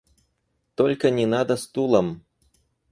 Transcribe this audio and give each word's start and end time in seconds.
Только 0.73 1.11
не 1.11 1.27
надо 1.27 1.55
стулом! 1.57 2.23